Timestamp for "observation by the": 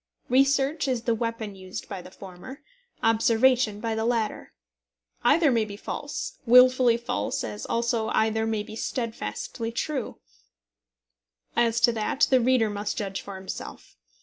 3.03-4.03